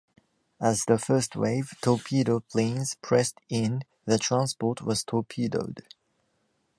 [0.59, 5.83] As the first wave, torpedo planes, pressed in, the transport was torpedoed.